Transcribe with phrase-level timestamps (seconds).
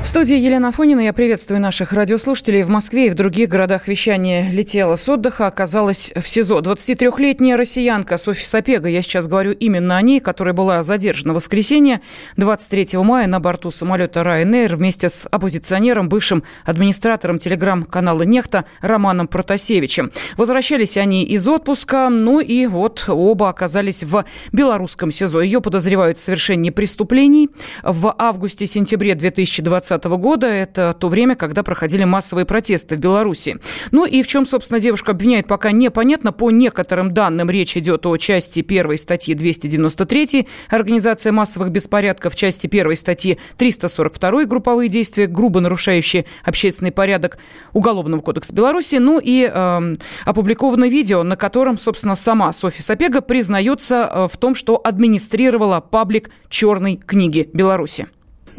[0.00, 1.00] В студии Елена Афонина.
[1.00, 2.62] Я приветствую наших радиослушателей.
[2.62, 6.60] В Москве и в других городах вещания летела с отдыха, оказалась в СИЗО.
[6.60, 12.00] 23-летняя россиянка Софья Сапега, я сейчас говорю именно о ней, которая была задержана в воскресенье
[12.36, 20.12] 23 мая на борту самолета Ryanair вместе с оппозиционером, бывшим администратором телеграм-канала «Нехта» Романом Протасевичем.
[20.36, 25.42] Возвращались они из отпуска, ну и вот оба оказались в белорусском СИЗО.
[25.42, 27.50] Ее подозревают в совершении преступлений.
[27.82, 30.46] В августе-сентябре 2020 2020 года.
[30.46, 33.58] Это то время, когда проходили массовые протесты в Беларуси.
[33.90, 36.32] Ну и в чем, собственно, девушка обвиняет, пока непонятно.
[36.32, 42.96] По некоторым данным речь идет о части первой статьи 293 «Организация массовых беспорядков», части первой
[42.96, 47.38] статьи 342 «Групповые действия, грубо нарушающие общественный порядок»
[47.72, 48.96] Уголовного кодекса Беларуси.
[48.96, 54.54] Ну и э, опубликовано видео, на котором, собственно, сама Софья Сапега признается э, в том,
[54.54, 58.08] что администрировала паблик черной книги Беларуси.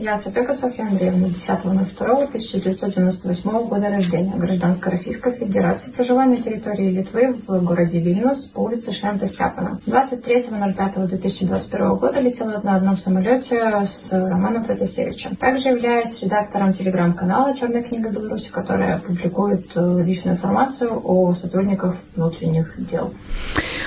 [0.01, 7.65] Я Сапека Софья Андреевна, 10.02.1998 года рождения, гражданка Российской Федерации, проживаю на территории Литвы в
[7.65, 9.81] городе Вильнюс по улице Шента Стяпана.
[9.85, 15.35] 23.05.2021 года летела на одном самолете с Романом Протасевичем.
[15.35, 22.73] Также являюсь редактором телеграм-канала «Черная книга Беларуси», которая публикует э, личную информацию о сотрудниках внутренних
[22.89, 23.13] дел.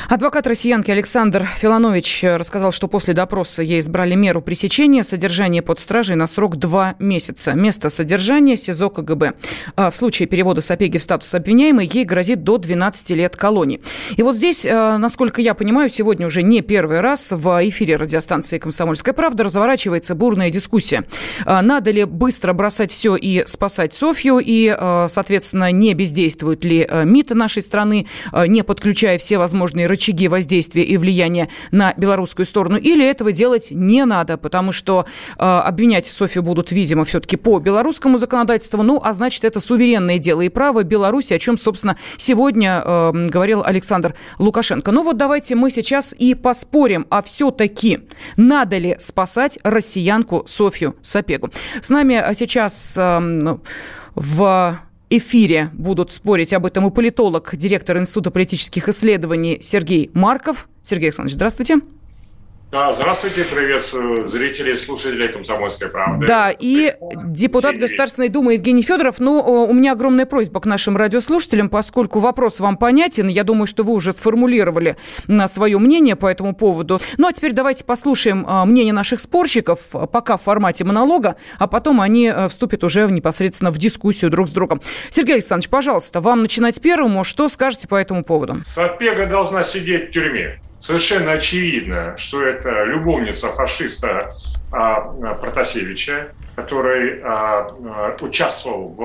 [0.08, 6.16] Адвокат россиянки Александр Филанович рассказал, что после допроса ей избрали меру пресечения, содержания под стражей
[6.16, 7.52] на срок два месяца.
[7.52, 9.34] Место содержания СИЗО КГБ.
[9.76, 13.80] А в случае перевода Сапеги в статус обвиняемой ей грозит до 12 лет колонии.
[14.16, 18.58] И вот здесь, а, насколько я понимаю, сегодня уже не первый раз в эфире радиостанции
[18.58, 21.04] «Комсомольская правда» разворачивается бурная дискуссия.
[21.44, 26.88] А, надо ли быстро бросать все и спасать Софью, и, а, соответственно, не бездействует ли
[27.04, 28.06] МИД нашей страны,
[28.46, 34.04] не подключая все возможные рычаги воздействия и влияния на белорусскую сторону, или этого делать не
[34.04, 35.06] надо, потому что
[35.38, 40.40] э, обвинять Софию будут, видимо, все-таки по белорусскому законодательству, ну, а значит, это суверенное дело
[40.40, 44.92] и право Беларуси, о чем, собственно, сегодня э, говорил Александр Лукашенко.
[44.92, 48.00] Ну вот давайте мы сейчас и поспорим, а все-таки
[48.36, 51.50] надо ли спасать россиянку Софью Сапегу.
[51.80, 53.58] С нами сейчас э,
[54.14, 54.78] в
[55.16, 60.68] эфире будут спорить об этом и политолог, директор Института политических исследований Сергей Марков.
[60.82, 61.80] Сергей Александрович, здравствуйте.
[62.72, 66.24] Да, здравствуйте, приветствую зрителей и слушателей «Комсомольской правды».
[66.26, 66.94] Да, и
[67.26, 69.16] депутат Государственной Думы Евгений Федоров.
[69.18, 73.84] Ну, у меня огромная просьба к нашим радиослушателям, поскольку вопрос вам понятен, я думаю, что
[73.84, 74.96] вы уже сформулировали
[75.26, 76.98] на свое мнение по этому поводу.
[77.18, 82.00] Ну, а теперь давайте послушаем а, мнение наших спорщиков, пока в формате монолога, а потом
[82.00, 84.80] они э, вступят уже непосредственно в дискуссию друг с другом.
[85.10, 87.22] Сергей Александрович, пожалуйста, вам начинать первому.
[87.22, 88.64] Что скажете по этому поводу?
[88.64, 94.30] Сапега должна сидеть в тюрьме совершенно очевидно, что это любовница фашиста
[94.72, 95.00] а,
[95.34, 99.02] Протасевича, который а, а участвовал в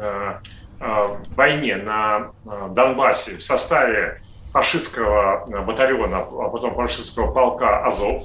[0.00, 0.40] а,
[0.80, 4.20] а, войне на а, Донбассе в составе
[4.52, 8.24] фашистского батальона, а потом фашистского полка «Азов»,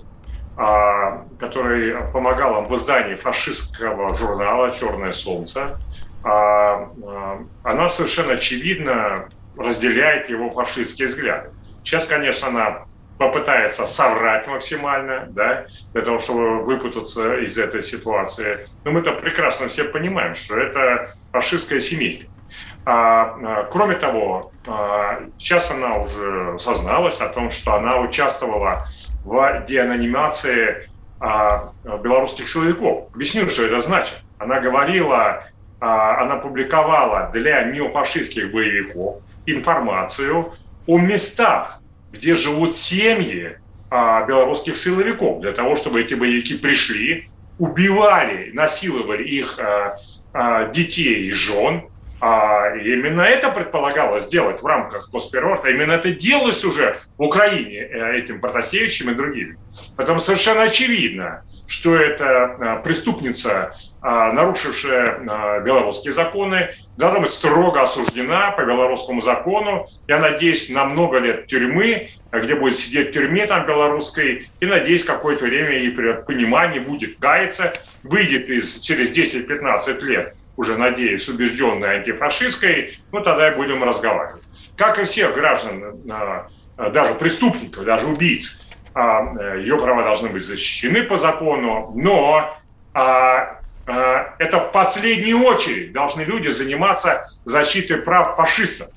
[0.57, 5.79] а, который помогал им в издании фашистского журнала «Черное солнце»,
[6.23, 11.51] а, а, она совершенно очевидно разделяет его фашистские взгляды.
[11.83, 12.86] Сейчас, конечно, она
[13.17, 18.59] попытается соврать максимально, да, для того, чтобы выпутаться из этой ситуации.
[18.83, 22.27] Но мы-то прекрасно все понимаем, что это фашистская семейка.
[22.85, 28.85] А, а, кроме того, а, сейчас она уже созналась о том, что она участвовала
[29.25, 30.89] в деанонимации
[31.19, 33.09] а, белорусских силовиков.
[33.13, 34.22] Объясню, что это значит.
[34.39, 35.44] Она говорила,
[35.79, 40.53] она публиковала для неофашистских боевиков информацию
[40.86, 41.80] о местах,
[42.12, 43.57] где живут семьи
[43.89, 47.24] а, белорусских силовиков, для того, чтобы эти боевики пришли,
[47.57, 49.95] убивали, насиловали их а,
[50.33, 51.88] а, детей и жен,
[52.19, 55.69] а именно это предполагалось сделать в рамках госперорта.
[55.69, 59.57] Именно это делалось уже в Украине э, этим Протасевичем и другими.
[59.95, 63.71] Поэтому совершенно очевидно, что это э, преступница,
[64.01, 69.87] э, нарушившая белорусские законы, должна быть строго осуждена по белорусскому закону.
[70.07, 75.05] Я надеюсь на много лет тюрьмы, где будет сидеть в тюрьме там белорусской, и надеюсь,
[75.05, 77.73] какое-то время придет понимание, будет каяться,
[78.03, 84.44] выйдет из, через 10-15 лет уже, надеюсь, убежденной антифашистской, ну, тогда и будем разговаривать.
[84.75, 86.01] Как и всех граждан,
[86.77, 92.57] даже преступников, даже убийц, ее права должны быть защищены по закону, но
[92.94, 98.89] это в последнюю очередь должны люди заниматься защитой прав фашистов.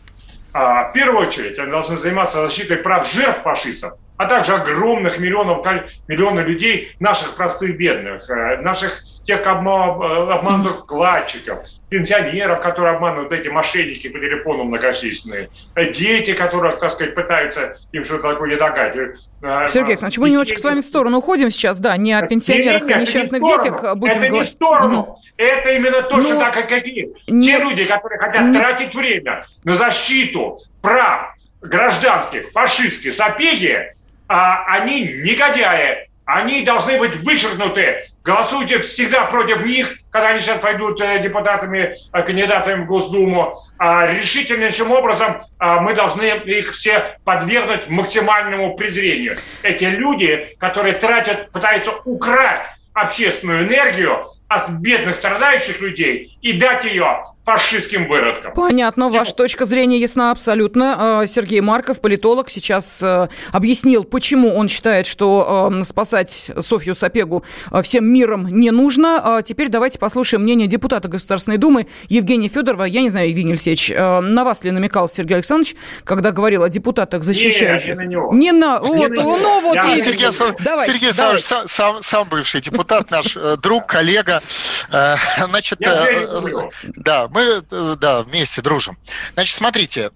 [0.53, 5.67] В первую очередь они должны заниматься защитой прав жертв фашистов, а также огромных миллионов,
[6.07, 14.11] миллионов людей, наших простых бедных, э, наших тех обманутых вкладчиков, пенсионеров, которые обманывают эти мошенники
[14.11, 19.27] по телефону многочисленные, э, дети, которых, так сказать, пытаются им что-то такое догадать.
[19.43, 22.91] Э, Сергей Александрович, мы немножечко с вами в сторону уходим сейчас, да, не о пенсионерах
[22.91, 24.35] и несчастных детях будем это говорить.
[24.35, 25.19] не в сторону, угу.
[25.39, 26.41] это именно точно Но...
[26.41, 27.11] так, как какие.
[27.27, 27.47] Не...
[27.47, 28.59] Те люди, которые хотят не...
[28.59, 33.79] тратить время на защиту прав гражданских, фашистских, сапеги,
[34.31, 37.99] а, они негодяи, они должны быть вычеркнуты.
[38.23, 43.53] Голосуйте всегда против них, когда они сейчас пойдут э, депутатами, э, кандидатами в Госдуму.
[43.79, 49.35] А решительнейшим образом а, мы должны их все подвергнуть максимальному презрению.
[49.65, 57.23] Эти люди, которые тратят, пытаются украсть общественную энергию от бедных страдающих людей и дать ее
[57.45, 58.53] фашистским выродкам.
[58.53, 59.21] Понятно, Типа.
[59.21, 61.23] ваша точка зрения ясна абсолютно.
[61.23, 67.45] Э, Сергей Марков, политолог, сейчас э, объяснил, почему он считает, что э, спасать Софью Сапегу
[67.83, 69.21] всем миром не нужно.
[69.23, 72.85] А теперь давайте послушаем мнение депутата Государственной Думы Евгения Федорова.
[72.85, 77.23] Я не знаю, Евгений Алексеевич, на вас ли намекал Сергей Александрович, когда говорил о депутатах,
[77.23, 77.89] защищающих?
[77.89, 78.35] Нет, не на него.
[78.35, 78.81] Не на...
[78.81, 79.37] Не вот, на него.
[79.37, 81.13] ну вот, я Сергей.
[81.13, 84.40] Сам, сам, сам бывший депутат, наш друг, коллега,
[84.93, 88.99] Э, значит, э, да, мы э, да, вместе дружим.
[89.35, 90.11] Значит, смотрите,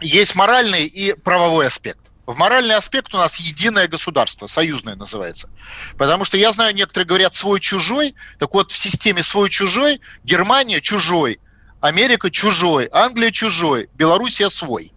[0.00, 2.00] есть моральный и правовой аспект.
[2.26, 5.48] В моральный аспект у нас единое государство, союзное называется.
[5.96, 8.14] Потому что я знаю, некоторые говорят свой-чужой.
[8.38, 11.40] Так вот, в системе свой-чужой Германия чужой,
[11.80, 14.92] Америка чужой, Англия чужой, Белоруссия свой.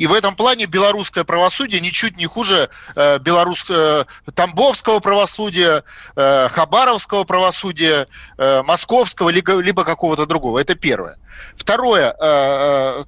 [0.00, 5.84] И в этом плане белорусское правосудие ничуть не хуже э, белорус, э, тамбовского правосудия,
[6.16, 8.08] э, хабаровского правосудия,
[8.38, 10.58] э, московского, либо, какого-то другого.
[10.58, 11.18] Это первое.
[11.54, 12.14] Второе.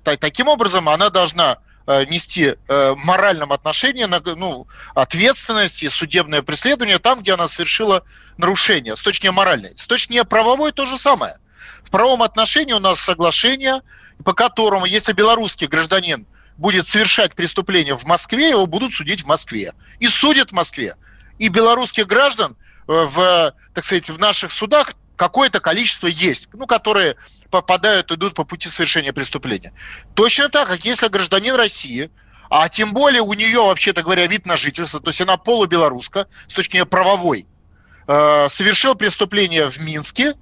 [0.04, 1.56] Таким образом, она должна
[1.86, 4.04] нести э, моральном отношении
[4.34, 8.02] ну, ответственность и судебное преследование там, где она совершила
[8.36, 9.72] нарушение, с точки моральной.
[9.76, 11.38] С точки правовой то же самое.
[11.84, 13.80] В правом отношении у нас соглашение,
[14.24, 19.72] по которому, если белорусский гражданин будет совершать преступление в Москве, его будут судить в Москве.
[20.00, 20.96] И судят в Москве.
[21.38, 22.56] И белорусских граждан
[22.88, 27.16] э, в, так сказать, в наших судах какое-то количество есть, ну, которые
[27.50, 29.72] попадают, идут по пути совершения преступления.
[30.14, 32.10] Точно так, как если гражданин России,
[32.50, 36.54] а тем более у нее, вообще-то говоря, вид на жительство, то есть она полубелоруска, с
[36.54, 37.46] точки зрения правовой,
[38.06, 40.34] э, совершил преступление в Минске,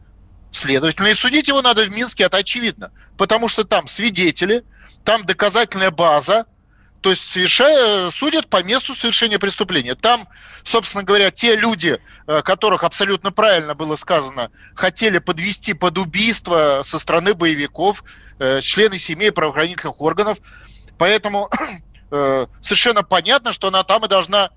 [0.53, 4.65] следовательно, и судить его надо в Минске, это очевидно, потому что там свидетели–
[5.05, 6.47] там доказательная база,
[7.01, 9.95] то есть совершая, судят по месту совершения преступления.
[9.95, 10.29] Там,
[10.65, 16.99] собственно говоря, те люди, э, которых абсолютно правильно было сказано, хотели подвести под убийство со
[16.99, 18.05] стороны боевиков,
[18.39, 20.39] э, члены семей правоохранительных органов.
[20.99, 21.49] Поэтому
[22.11, 24.51] э, совершенно понятно, что она там и должна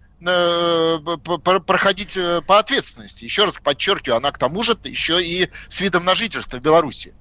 [1.65, 2.17] проходить
[2.47, 3.23] по ответственности.
[3.25, 7.13] Еще раз подчеркиваю, она к тому же еще и с видом на жительство в Беларуси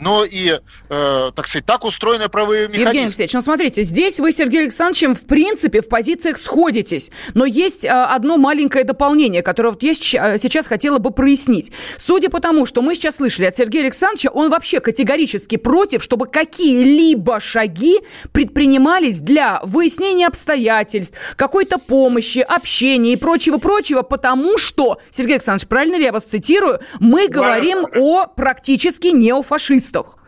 [0.00, 2.88] но и, э, так сказать, так устроены правовые механизмы.
[2.88, 7.10] Евгений Алексеевич, ну смотрите, здесь вы, Сергей Александровичем, в принципе, в позициях сходитесь.
[7.34, 11.72] Но есть э, одно маленькое дополнение, которое вот я э, сейчас хотела бы прояснить.
[11.96, 16.26] Судя по тому, что мы сейчас слышали от Сергея Александровича, он вообще категорически против, чтобы
[16.26, 17.98] какие-либо шаги
[18.32, 26.04] предпринимались для выяснения обстоятельств, какой-то помощи, общения и прочего-прочего, потому что, Сергей Александрович, правильно ли
[26.04, 30.18] я вас цитирую, мы говорим о практически неофашистах юристах.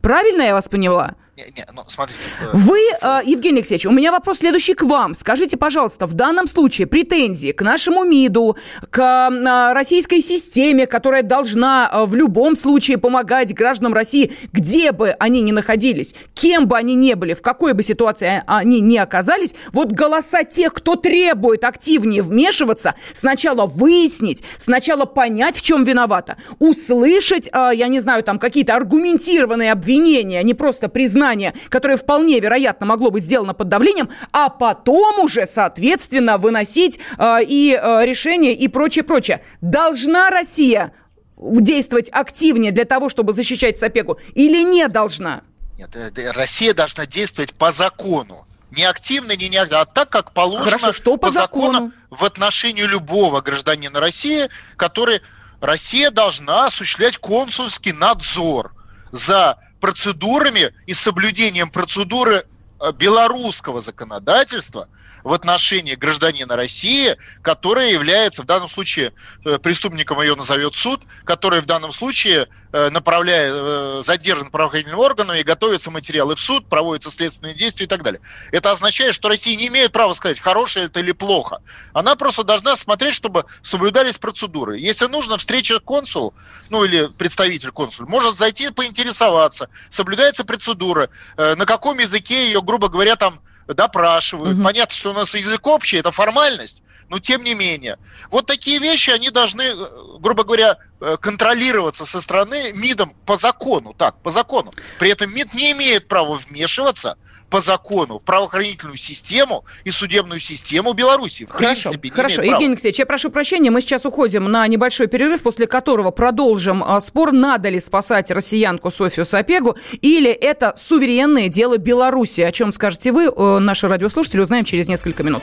[0.00, 1.14] Правильно я вас поняла?
[1.38, 2.18] Не, не, ну, смотрите.
[2.40, 5.14] Э, Вы, э, Евгений Алексеевич, у меня вопрос следующий к вам.
[5.14, 8.56] Скажите, пожалуйста, в данном случае претензии к нашему МИДу,
[8.90, 15.42] к э, российской системе, которая должна в любом случае помогать гражданам России, где бы они
[15.42, 19.92] ни находились, кем бы они ни были, в какой бы ситуации они ни оказались, вот
[19.92, 27.86] голоса тех, кто требует активнее вмешиваться, сначала выяснить, сначала понять, в чем виновата, услышать, я
[27.86, 33.24] не знаю, там какие-то аргументированные обвинения, не просто признать признание, которое вполне вероятно могло быть
[33.24, 39.42] сделано под давлением, а потом уже, соответственно, выносить э, и э, решения и прочее, прочее.
[39.60, 40.92] Должна Россия
[41.36, 45.42] действовать активнее для того, чтобы защищать Сапегу, или не должна?
[45.76, 48.46] Нет, э, Россия должна действовать по закону.
[48.70, 51.72] Не активно, не неактивно, а так, как положено Хорошо, что по, по закону?
[51.72, 55.20] закону в отношении любого гражданина России, который
[55.60, 58.72] Россия должна осуществлять консульский надзор
[59.10, 62.44] за процедурами и соблюдением процедуры
[62.80, 64.88] э, белорусского законодательства–
[65.24, 69.12] в отношении гражданина России, который является в данном случае
[69.44, 75.42] э, преступником, ее назовет суд, который в данном случае э, направляет, э, задержан правоохранительными органами,
[75.42, 78.20] готовятся материалы в суд, проводятся следственные действия и так далее.
[78.52, 81.60] Это означает, что Россия не имеет права сказать, хорошее это или плохо.
[81.92, 84.78] Она просто должна смотреть, чтобы соблюдались процедуры.
[84.78, 86.34] Если нужно, встреча консул,
[86.70, 93.16] ну или представитель консул, может зайти поинтересоваться, соблюдается процедура, на каком языке ее, грубо говоря,
[93.16, 93.40] там
[93.74, 94.56] допрашивают.
[94.56, 94.64] Угу.
[94.64, 97.98] Понятно, что у нас язык общий, это формальность, но тем не менее.
[98.30, 99.74] Вот такие вещи, они должны, э,
[100.20, 103.94] грубо говоря, э, контролироваться со стороны МИДом по закону.
[103.94, 104.70] Так, по закону.
[104.98, 107.16] При этом МИД не имеет права вмешиваться
[107.50, 111.46] по закону в правоохранительную систему и судебную систему Беларуси.
[111.46, 112.42] В хорошо, принципе, хорошо.
[112.42, 117.00] Евгений Алексеевич, я прошу прощения, мы сейчас уходим на небольшой перерыв, после которого продолжим а,
[117.00, 122.42] спор, надо ли спасать россиянку Софию Сапегу, или это суверенное дело Беларуси.
[122.42, 125.42] О чем скажете вы, э, наши радиослушатели, узнаем через несколько минут.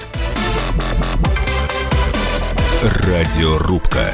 [2.83, 4.13] Радиорубка.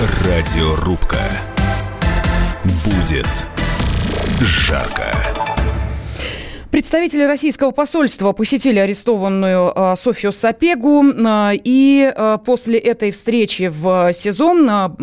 [0.00, 1.20] Радиорубка.
[2.86, 3.28] Будет
[4.40, 5.14] жарко.
[6.70, 14.14] Представители российского посольства посетили арестованную э, Софию Сапегу, э, и э, после этой встречи в
[14.14, 14.96] СИЗО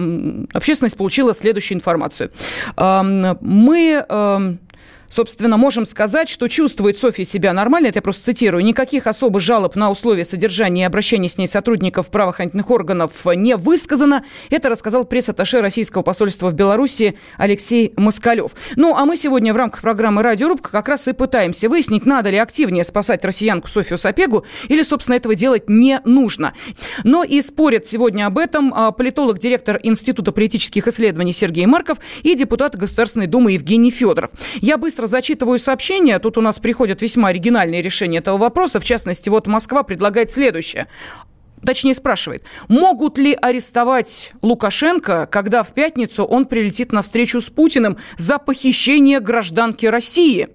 [0.53, 2.31] общественность получила следующую информацию.
[2.75, 4.57] Мы
[5.09, 9.75] собственно, можем сказать, что чувствует Софья себя нормально, это я просто цитирую, никаких особых жалоб
[9.75, 14.23] на условия содержания и обращения с ней сотрудников правоохранительных органов не высказано.
[14.49, 18.51] Это рассказал пресс-атташе российского посольства в Беларуси Алексей Москалев.
[18.75, 22.37] Ну, а мы сегодня в рамках программы «Радиорубка» как раз и пытаемся выяснить, надо ли
[22.37, 26.53] активнее спасать россиянку Софью Сапегу или, собственно, этого делать не нужно.
[27.03, 32.35] Но и спорят сегодня об этом а, политолог, директор Института политических исследований Сергей Марков и
[32.35, 34.31] депутат Государственной Думы Евгений Федоров.
[34.61, 36.17] Я быстро быстро зачитываю сообщения.
[36.17, 38.79] Тут у нас приходят весьма оригинальные решения этого вопроса.
[38.79, 40.87] В частности, вот Москва предлагает следующее
[41.65, 47.97] точнее спрашивает, могут ли арестовать Лукашенко, когда в пятницу он прилетит на встречу с Путиным
[48.17, 50.49] за похищение гражданки России?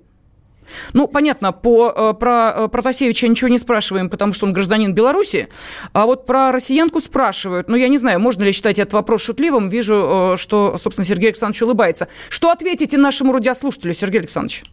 [0.92, 5.48] Ну, понятно, по, э, про э, Протасевича ничего не спрашиваем, потому что он гражданин Беларуси,
[5.92, 7.68] а вот про россиянку спрашивают.
[7.68, 9.68] Ну, я не знаю, можно ли считать этот вопрос шутливым.
[9.68, 12.08] Вижу, э, что, собственно, Сергей Александрович улыбается.
[12.28, 14.64] Что ответите нашему радиослушателю, Сергей Александрович?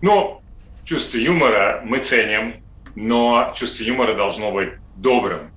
[0.00, 0.40] Ну,
[0.84, 2.62] чувство юмора мы ценим,
[2.94, 5.50] но чувство юмора должно быть добрым.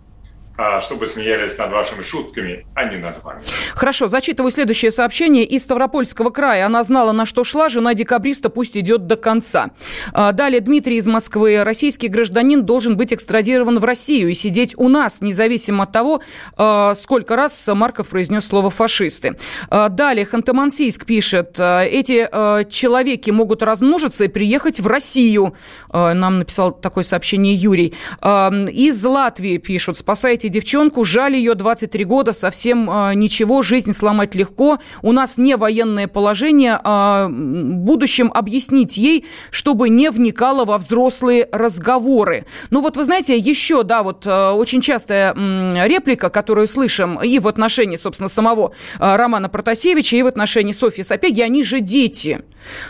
[0.58, 3.41] А, чтобы смеялись над вашими шутками, а не над вами.
[3.74, 5.43] Хорошо, зачитываю следующее сообщение.
[5.46, 7.70] Из Ставропольского края она знала, на что шла.
[7.70, 9.72] Жена декабриста пусть идет до конца.
[10.13, 11.63] А, далее Дмитрий из Москвы.
[11.63, 16.22] Российский гражданин должен быть экстрадирован в Россию и сидеть у нас, независимо от того,
[16.58, 19.38] а, сколько раз Марков произнес слово «фашисты».
[19.70, 21.60] Далее Ханты-Мансийск пишет.
[21.60, 22.27] Эти
[22.70, 25.55] человеки могут размножиться и приехать в Россию.
[25.91, 27.93] Нам написал такое сообщение Юрий.
[28.22, 29.98] Из Латвии пишут.
[29.98, 34.79] Спасайте девчонку, жаль ее, 23 года, совсем э, ничего, жизнь сломать легко.
[35.01, 42.45] У нас не военное положение, а будущем объяснить ей, чтобы не вникала во взрослые разговоры.
[42.69, 47.39] Ну вот вы знаете, еще, да, вот э, очень частая э, реплика, которую слышим и
[47.39, 52.41] в отношении, собственно, самого э, Романа Протасевича, и в отношении Софьи Сапеги, они же дети.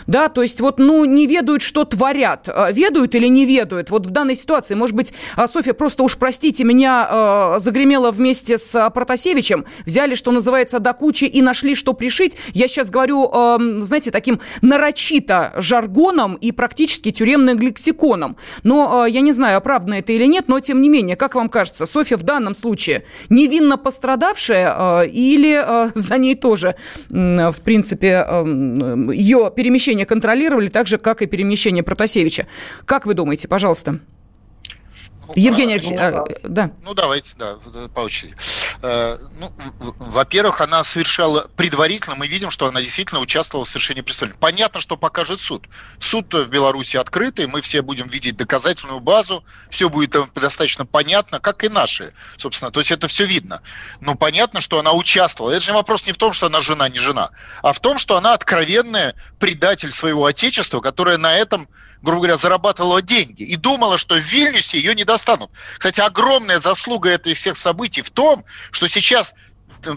[0.06, 2.46] Да, то есть вот, ну, не ведают, что творят.
[2.72, 3.90] Ведают или не ведают?
[3.90, 5.14] Вот в данной ситуации, может быть,
[5.46, 7.08] Софья просто уж, простите меня,
[7.56, 12.36] э, загремела вместе с а, Протасевичем, взяли, что называется, до кучи и нашли, что пришить.
[12.52, 13.30] Я сейчас говорю,
[13.80, 18.36] знаете, таким нарочито жаргоном и практически тюремным лексиконом.
[18.62, 21.86] Но я не знаю, оправдано это или нет, но тем не менее, как вам кажется,
[21.86, 26.76] Софья в данном случае невинно пострадавшая или за ней тоже,
[27.08, 28.26] в принципе,
[29.12, 32.46] ее перемещение контролировали так же, как и перемещение Протасевича?
[32.84, 34.00] Как вы думаете, пожалуйста?
[35.34, 36.70] Евгений Алексеевич, ну, а, да.
[36.84, 37.56] Ну, давайте, да,
[37.94, 38.34] по очереди.
[38.82, 39.52] Э, ну,
[39.98, 44.38] во-первых, она совершала предварительно, мы видим, что она действительно участвовала в совершении преступления.
[44.40, 45.66] Понятно, что покажет суд.
[46.00, 51.64] Суд в Беларуси открытый, мы все будем видеть доказательную базу, все будет достаточно понятно, как
[51.64, 52.70] и наши, собственно.
[52.70, 53.62] То есть это все видно.
[54.00, 55.52] Но понятно, что она участвовала.
[55.52, 57.30] Это же вопрос не в том, что она жена, не жена,
[57.62, 61.68] а в том, что она откровенная предатель своего отечества, которая на этом
[62.02, 65.50] грубо говоря, зарабатывала деньги и думала, что в Вильнюсе ее не достанут.
[65.78, 69.34] Кстати, огромная заслуга этих всех событий в том, что сейчас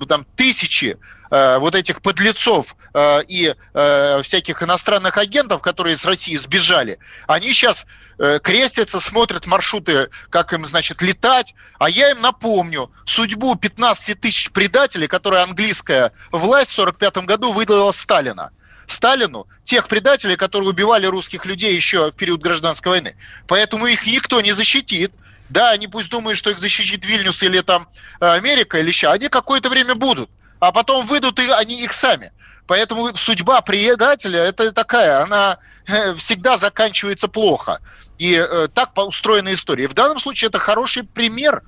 [0.08, 0.98] там тысячи
[1.30, 6.98] э, вот этих подлецов э, и э, всяких иностранных агентов, которые из России сбежали,
[7.28, 7.86] они сейчас
[8.18, 11.54] э, крестятся, смотрят маршруты, как им, значит, летать.
[11.78, 17.92] А я им напомню судьбу 15 тысяч предателей, которые английская власть в 1945 году выдала
[17.92, 18.52] Сталина.
[18.88, 23.16] Сталину тех предателей, которые убивали русских людей еще в период гражданской войны.
[23.48, 25.12] Поэтому их никто не защитит.
[25.50, 27.88] Да, они пусть думают, что их защитит Вильнюс или там
[28.20, 29.10] э, Америка или еще.
[29.10, 30.30] Они какое-то время будут.
[30.60, 32.32] А потом выйдут и они их сами.
[32.68, 37.80] Поэтому судьба предателя это такая, она э, всегда заканчивается плохо.
[38.18, 39.88] И э, так устроена история.
[39.88, 41.62] В данном случае это хороший пример,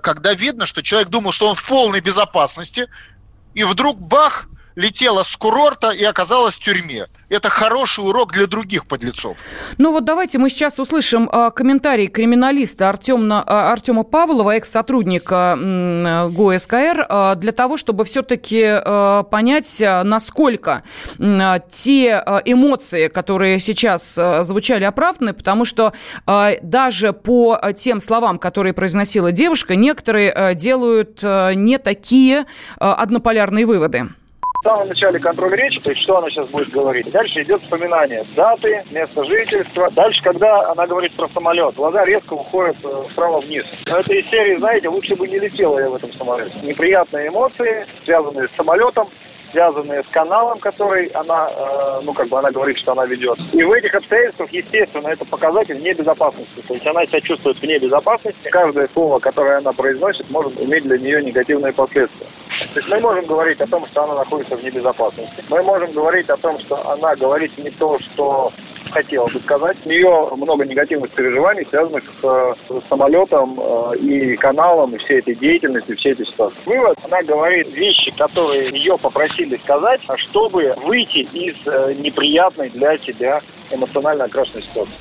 [0.00, 2.88] когда видно, что человек думал, что он в полной безопасности,
[3.54, 7.06] и вдруг бах, летела с курорта и оказалась в тюрьме.
[7.28, 9.38] Это хороший урок для других подлецов.
[9.78, 15.58] Ну вот давайте мы сейчас услышим э, комментарий криминалиста Артема, э, Артема Павлова, экс-сотрудника
[16.30, 18.62] ГОСКР, э, для того, чтобы все-таки
[19.30, 20.82] понять, насколько
[21.18, 25.92] те эмоции, которые сейчас звучали, оправданы, потому что
[26.26, 32.46] даже по тем словам, которые произносила девушка, некоторые делают не такие
[32.78, 34.08] однополярные выводы
[34.62, 37.10] в самом начале контроль речи, то есть что она сейчас будет говорить.
[37.10, 39.90] Дальше идет вспоминание даты, места жительства.
[39.90, 43.64] Дальше, когда она говорит про самолет, глаза резко уходят э, вправо-вниз.
[43.86, 46.56] Но это из серии, знаете, лучше бы не летела я в этом самолете.
[46.62, 49.08] Неприятные эмоции, связанные с самолетом,
[49.52, 53.38] связанные с каналом, который она, э, ну, как бы она говорит, что она ведет.
[53.52, 56.60] И в этих обстоятельствах, естественно, это показатель небезопасности.
[56.66, 58.48] То есть она себя чувствует вне безопасности.
[58.50, 62.26] Каждое слово, которое она произносит, может иметь для нее негативные последствия.
[62.74, 65.44] То есть мы можем говорить о том, что она находится в небезопасности.
[65.48, 68.52] Мы можем говорить о том, что она говорит не то, что
[68.92, 69.76] хотела бы сказать.
[69.84, 75.34] У нее много негативных переживаний, связанных с, с самолетом э, и каналом, и всей этой
[75.34, 76.58] деятельностью, всей этой ситуации.
[76.66, 80.00] Вывод, она говорит вещи, которые ее попросили сказать,
[80.30, 83.40] чтобы выйти из э, неприятной для себя
[83.72, 84.94] эмоционально окрашенной ситуации.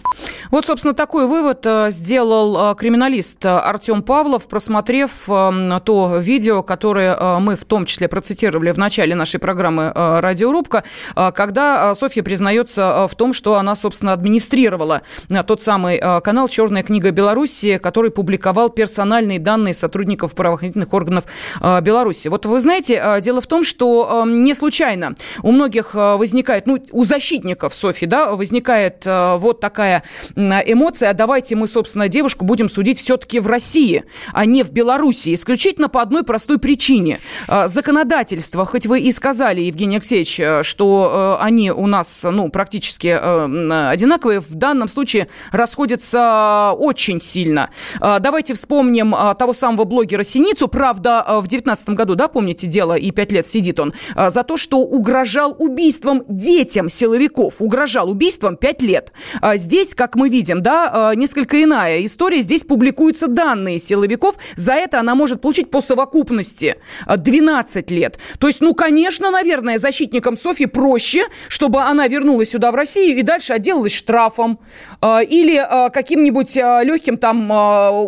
[0.50, 7.40] Вот, собственно, такой вывод э, сделал э, криминалист Артем Павлов, просмотрев э, то видео, которое
[7.40, 10.84] мы в том числе процитировали в начале нашей программы «Радиорубка»,
[11.16, 15.02] когда Софья признается в том, что она, собственно, администрировала
[15.48, 21.26] тот самый канал «Черная книга Беларуси», который публиковал персональные данные сотрудников правоохранительных органов
[21.60, 22.28] Беларуси.
[22.28, 27.74] Вот вы знаете, дело в том, что не случайно у многих возникает, ну, у защитников
[27.74, 28.61] Софьи, да, возникает
[29.06, 30.04] вот такая
[30.36, 35.34] эмоции, а давайте мы, собственно, девушку будем судить все-таки в России, а не в Беларуси.
[35.34, 37.20] Исключительно по одной простой причине.
[37.48, 42.50] А, законодательство, хоть вы и сказали, Евгений Алексеевич, э, что э, они у нас ну,
[42.50, 47.70] практически э, одинаковые, в данном случае расходятся очень сильно.
[48.00, 50.68] Давайте вспомним того самого блогера Синицу.
[50.68, 54.80] Правда, в 2019 году, да, помните дело, и пять лет сидит он, за то, что
[54.80, 57.56] угрожал убийством детям силовиков.
[57.60, 59.12] Угрожал убийством пять лет.
[59.56, 62.42] Здесь, как мы видим, да, э, несколько иная история.
[62.42, 64.36] Здесь публикуются данные силовиков.
[64.56, 68.20] За это она может получить по совокупности 12 э, лет.
[68.40, 73.22] То есть, ну, конечно, наверное, защитникам Софьи проще, чтобы она вернулась сюда в Россию и
[73.22, 74.60] дальше отделалась штрафом
[75.04, 77.52] или каким-нибудь легким там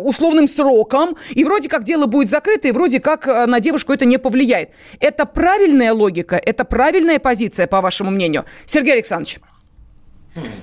[0.06, 1.16] условным сроком.
[1.30, 4.70] И вроде как дело будет закрыто, и вроде как на девушку это не повлияет.
[5.00, 6.36] Это правильная логика?
[6.36, 8.44] Это правильная позиция, по вашему мнению?
[8.66, 9.38] Сергей Александрович.
[10.34, 10.62] Хм.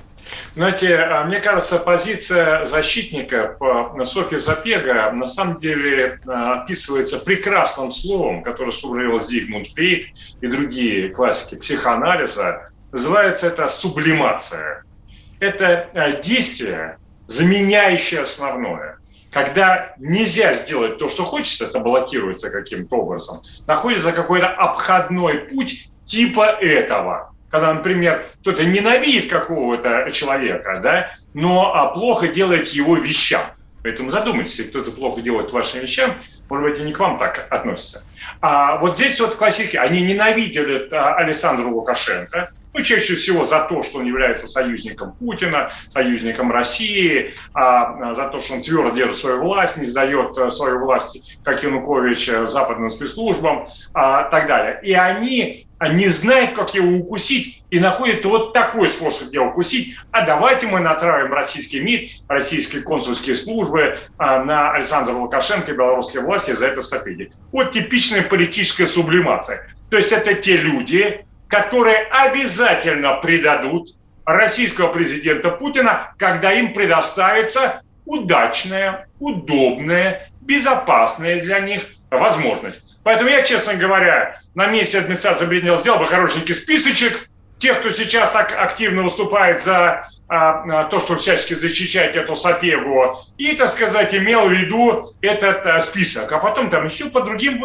[0.54, 7.90] Знаете, а, мне кажется, позиция защитника по Софье Запега на самом деле а, описывается прекрасным
[7.90, 10.08] словом, которое сумрил Зигмунд Фрейд
[10.40, 12.68] и другие классики психоанализа.
[12.92, 14.84] Называется это сублимация.
[15.40, 18.98] Это а, действие, заменяющее основное.
[19.32, 26.58] Когда нельзя сделать то, что хочется, это блокируется каким-то образом, находится какой-то обходной путь типа
[26.60, 33.42] этого– когда, например, кто-то ненавидит какого-то человека, да, но а плохо делает его вещам.
[33.82, 36.14] Поэтому задумайтесь, если кто-то плохо делает вашим вещам,
[36.48, 38.06] может быть, и не к вам так относится.
[38.40, 43.82] А вот здесь вот классики, они ненавидели а, Александру Лукашенко, Ну, чаще всего за то,
[43.82, 49.42] что он является союзником Путина, союзником России, а, за то, что он твердо держит свою
[49.42, 54.80] власть, не сдает э, свою власть, как Янукович, западным спецслужбам, а, так далее.
[54.84, 59.96] И они не знают, как его укусить, и находят вот такой способ его укусить.
[60.10, 66.22] А давайте мы натравим российский МИД, российские консульские службы а, на Александра Лукашенко и белорусские
[66.22, 67.32] власти за это сопили.
[67.50, 69.66] Вот типичная политическая сублимация.
[69.90, 73.88] То есть это те люди, которые обязательно предадут
[74.24, 83.00] российского президента Путина, когда им предоставится удачная, удобная, безопасная для них возможность.
[83.04, 87.28] Поэтому я, честно говоря, на месте администрации Бринел сделал бы хорошенький списочек
[87.58, 93.16] тех, кто сейчас так активно выступает за а, а, то, что всячески защищать эту сапегу,
[93.38, 96.30] и, так сказать, имел в виду этот а, список.
[96.32, 97.64] А потом там еще по другим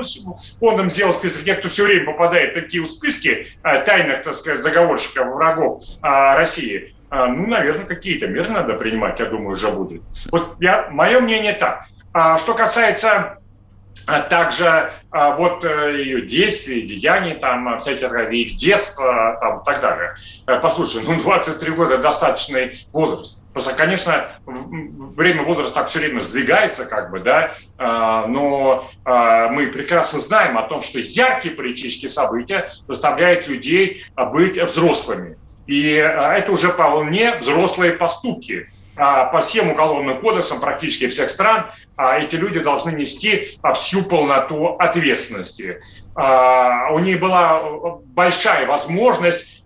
[0.60, 1.44] фондам сделал список.
[1.44, 6.36] Те, кто все время попадает в такие списки а, тайных, так сказать, заговорщиков, врагов а,
[6.36, 10.04] России, а, ну, наверное, какие-то меры надо принимать, я думаю, уже будет.
[10.32, 11.88] Вот я, мое мнение так.
[12.14, 13.38] А, что касается
[14.06, 19.82] а также а, вот э, ее действия, деяний, там, всяких их детства, там, и так
[19.82, 20.16] далее.
[20.46, 23.42] Э, послушай, ну, 23 года– достаточный возраст.
[23.52, 27.50] Просто, конечно, время возраста так все время сдвигается, как бы, да,
[28.28, 35.40] но мы прекрасно знаем о том, что яркие политические события заставляют людей быть взрослыми.
[35.66, 38.68] И это уже вполне взрослые поступки.
[38.98, 44.76] А, по всем уголовным кодексам практически всех стран а, эти люди должны нести всю полноту
[44.80, 45.82] ответственности.
[46.16, 47.60] А, у них была
[48.06, 49.64] большая возможность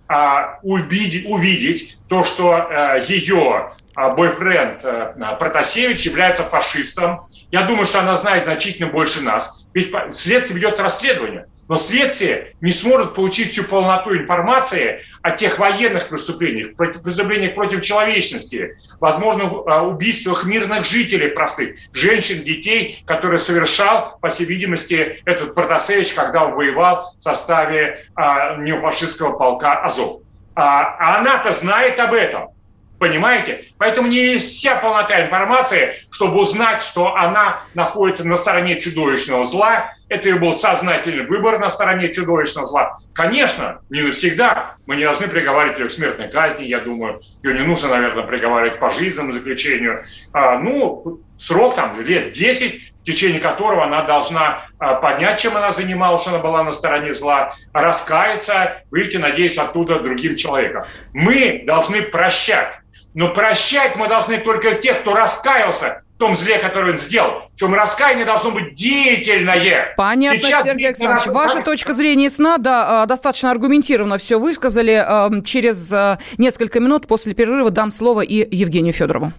[0.61, 7.21] увидеть, увидеть то, что ее бойфренд э, Протасевич является фашистом.
[7.49, 9.67] Я думаю, что она знает значительно больше нас.
[9.73, 16.09] Ведь следствие ведет расследование но следствие не сможет получить всю полноту информации о тех военных
[16.09, 19.45] преступлениях, преступлениях против человечности, возможно,
[19.83, 26.55] убийствах мирных жителей простых, женщин, детей, которые совершал, по всей видимости, этот Протасевич, когда он
[26.55, 30.23] воевал в составе а, неофашистского полка «Азов».
[30.55, 32.49] А, а она-то знает об этом.
[33.01, 33.63] Понимаете?
[33.79, 39.95] Поэтому не вся полнота информации, чтобы узнать, что она находится на стороне чудовищного зла.
[40.07, 42.97] Это ее был сознательный выбор на стороне чудовищного зла.
[43.15, 44.75] Конечно, не навсегда.
[44.85, 47.21] Мы не должны приговаривать ее к смертной казни, я думаю.
[47.41, 50.03] Ее не нужно, наверное, приговаривать по жизненному заключению.
[50.31, 55.71] А, ну, срок там лет 10, в течение которого она должна а, понять, чем она
[55.71, 60.83] занималась, она была на стороне зла, раскаяться, выйти, надеюсь, оттуда другим человеком.
[61.13, 62.79] Мы должны прощать
[63.13, 67.43] но прощать мы должны только тех, кто раскаялся в том зле, которое он сделал.
[67.51, 69.93] Причем раскаяние должно быть деятельное.
[69.97, 71.25] Понятно, Сейчас Сергей Александрович.
[71.27, 75.03] Ваша точка зрения ясна, да, а, достаточно аргументированно все высказали.
[75.03, 79.33] А, через а, несколько минут после перерыва дам слово и Евгению Федорову.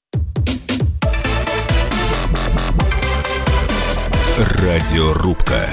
[4.39, 5.69] Радиорубка.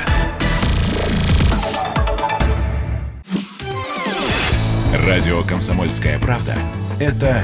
[5.07, 6.55] Радио «Комсомольская правда»—
[6.99, 7.43] это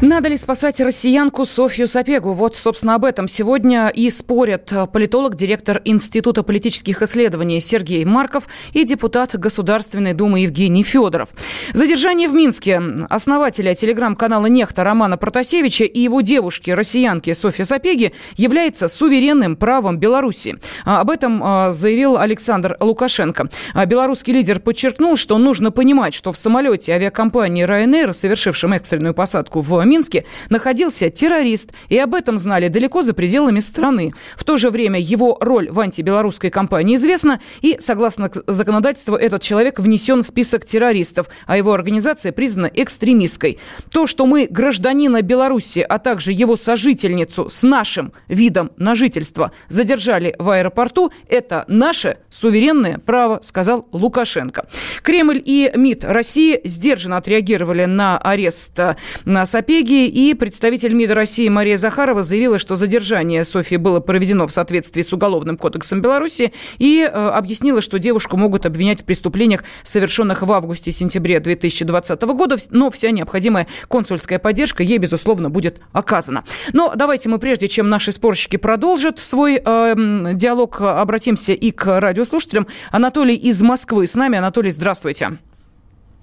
[0.00, 2.32] Надо ли спасать россиянку Софью Сапегу?
[2.32, 8.84] Вот, собственно, об этом сегодня и спорят политолог, директор Института политических исследований Сергей Марков и
[8.84, 11.30] депутат Государственной Думы Евгений Федоров.
[11.72, 18.88] Задержание в Минске основателя телеграм-канала «Нехта» Романа Протасевича и его девушки, россиянки Софьи Сапеги, является
[18.88, 20.56] суверенным правом Беларуси.
[20.84, 23.48] А, об этом а, заявил Александр Лукашенко.
[23.72, 29.60] А, белорусский лидер подчеркнул, что нужно понимать, что в самолете авиакомпании Ryanair, совершившем экстренную посадку
[29.60, 34.12] в Минске находился террорист, и об этом знали далеко за пределами страны.
[34.36, 39.78] В то же время его роль в антибелорусской кампании известна, и, согласно законодательству, этот человек
[39.78, 43.58] внесен в список террористов, а его организация признана экстремистской.
[43.90, 50.34] То, что мы гражданина Беларуси, а также его сожительницу с нашим видом на жительство задержали
[50.38, 54.66] в аэропорту, это наше суверенное право, сказал Лукашенко.
[55.02, 58.78] Кремль и МИД России сдержанно отреагировали на арест
[59.24, 64.52] на Сапеги, и представитель МИД России Мария Захарова заявила, что задержание Софии было проведено в
[64.52, 70.42] соответствии с Уголовным кодексом Беларуси и э, объяснила, что девушку могут обвинять в преступлениях, совершенных
[70.42, 76.44] в августе-сентябре 2020 года, но вся необходимая консульская поддержка ей, безусловно, будет оказана.
[76.72, 82.68] Но давайте мы, прежде чем наши спорщики продолжат свой э, диалог, обратимся и к радиослушателям.
[82.92, 84.38] Анатолий из Москвы с нами.
[84.38, 85.38] Анатолий, здравствуйте.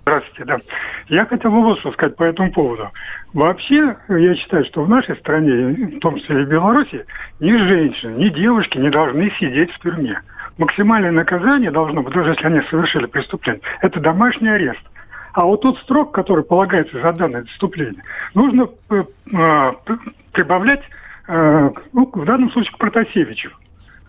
[0.04, 0.60] Здравствуйте, да.
[1.10, 2.90] Я хотел бы вот что сказать по этому поводу.
[3.34, 7.06] Вообще, я считаю, что в нашей стране, в том числе и в Беларуси,
[7.40, 10.20] ни женщины, ни девушки не должны сидеть в тюрьме.
[10.58, 14.82] Максимальное наказание должно быть, даже если они совершили преступление, это домашний арест.
[15.34, 19.72] А вот тот срок, который полагается за данное преступление, нужно э, э,
[20.34, 20.82] прибавлять,
[21.28, 23.52] э, ну, в данном случае, к Протасевичу.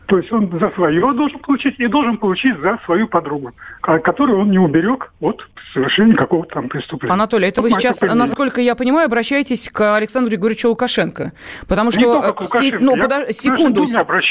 [0.06, 4.50] То есть он за свое должен получить и должен получить за свою подругу, которую он
[4.50, 7.14] не уберег от совершения какого-то там преступления.
[7.14, 11.32] Анатолий, это вы сейчас, насколько я понимаю, обращаетесь к Александру Григорьевичу Лукашенко.
[11.68, 12.36] Потому что...
[12.44, 12.74] Си...
[12.78, 13.28] Ну, подож...
[13.28, 13.84] секунду.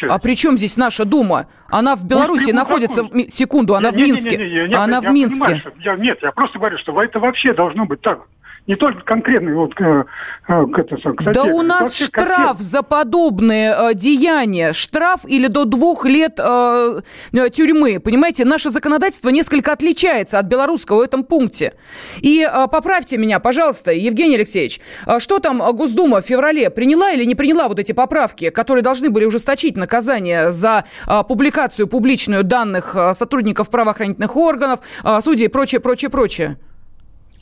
[0.10, 1.48] А при чем здесь наша Дума?
[1.70, 3.04] Она в Беларуси находится...
[3.04, 3.30] В...
[3.30, 4.38] Секунду, она не, в Минске.
[4.38, 5.44] Не, не, не, не, она я, в Минске.
[5.44, 5.72] Понимаю, что...
[5.78, 8.20] я, нет, я просто говорю, что это вообще должно быть так
[8.68, 10.04] не только конкретный вот э,
[10.48, 12.62] э, это, кстати, Да у нас штраф как...
[12.62, 17.02] за подобные э, деяния, штраф или до двух лет э,
[17.34, 18.46] э, тюрьмы, понимаете?
[18.46, 21.74] Наше законодательство несколько отличается от белорусского в этом пункте.
[22.22, 27.26] И э, поправьте меня, пожалуйста, Евгений Алексеевич, э, что там Госдума в феврале приняла или
[27.26, 32.96] не приняла вот эти поправки, которые должны были ужесточить наказание за э, публикацию публичную данных
[32.96, 36.58] э, сотрудников правоохранительных органов, э, судей и прочее, прочее, прочее?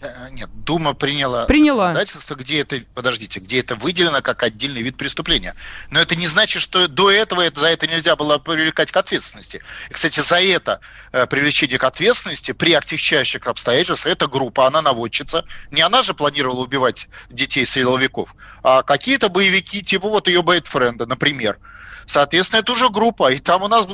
[0.02, 4.96] Э, нет, Дума приняла, приняла законодательство, где это, подождите, где это выделено как отдельный вид
[4.96, 5.56] преступления.
[5.90, 9.62] Но это не значит, что до этого это, за это нельзя было привлекать к ответственности.
[9.90, 10.80] И, кстати, за это
[11.12, 15.44] э, привлечение к ответственности при отягчающих обстоятельствах, эта группа, она наводчица.
[15.72, 21.60] Не она же планировала убивать детей силовиков, а какие-то боевики, типа вот ее бейтфренда, например.
[22.10, 23.32] Соответственно, это уже группа.
[23.32, 23.86] И там у нас,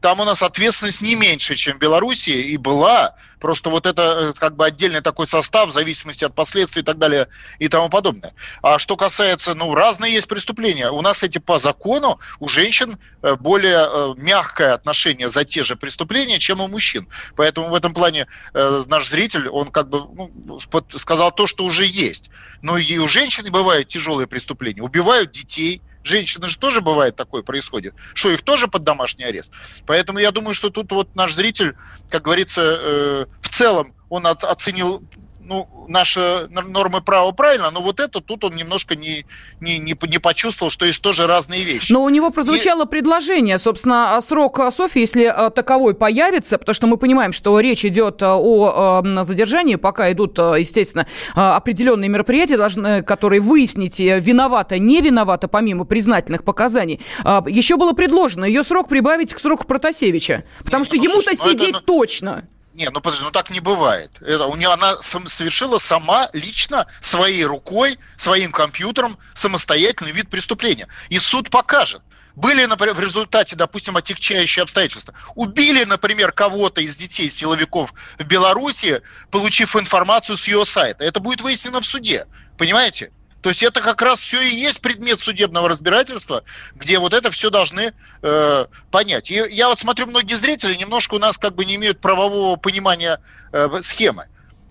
[0.00, 3.16] там у нас ответственность не меньше, чем в Беларуси, и была.
[3.40, 6.98] Просто вот это э, как бы отдельный такой состав в зависимости от последствий и так
[6.98, 7.26] далее
[7.58, 8.32] и тому подобное.
[8.62, 10.88] А что касается, ну, разные есть преступления.
[10.88, 15.74] У нас эти по закону у женщин э, более э, мягкое отношение за те же
[15.74, 17.08] преступления, чем у мужчин.
[17.34, 20.58] Поэтому в этом плане наш зритель, он как бы ну,
[20.90, 22.30] сказал то, что уже есть.
[22.62, 24.82] Но и у женщин бывают тяжелые преступления.
[24.82, 29.52] Убивают детей, женщины же тоже бывает такое происходит, что их тоже под домашний арест.
[29.86, 31.76] Поэтому я думаю, что тут вот наш зритель,
[32.10, 35.02] как говорится, э, в целом он оценил
[35.46, 39.24] ну, наши нормы права правильно, но вот это тут он немножко не,
[39.60, 41.92] не, не, не почувствовал, что есть тоже разные вещи.
[41.92, 42.88] Но у него прозвучало И...
[42.88, 48.22] предложение, собственно, срок Софьи, если э, таковой появится, потому что мы понимаем, что речь идет
[48.22, 55.48] э, о задержании, пока идут, э, естественно, определенные мероприятия, должны, которые выяснить, виновата, не виновата,
[55.48, 57.00] помимо признательных показаний.
[57.46, 61.50] Еще было предложено ее срок прибавить к сроку Протасевича, потому Нет, что ну, ему-то ну,
[61.50, 61.80] сидеть это, ну...
[61.80, 62.48] точно.
[62.76, 64.10] Не, ну подожди, ну так не бывает.
[64.20, 70.86] Это, у нее она совершила сама лично своей рукой, своим компьютером самостоятельный вид преступления.
[71.08, 72.02] И суд покажет.
[72.34, 75.14] Были, например, в результате, допустим, отягчающие обстоятельства.
[75.36, 81.02] Убили, например, кого-то из детей силовиков в Беларуси, получив информацию с ее сайта.
[81.02, 82.26] Это будет выяснено в суде.
[82.58, 83.10] Понимаете?
[83.42, 86.42] То есть это как раз все и есть предмет судебного разбирательства,
[86.74, 89.30] где вот это все должны э, понять.
[89.30, 93.20] И я вот смотрю, многие зрители немножко у нас как бы не имеют правового понимания
[93.52, 94.26] э, схемы.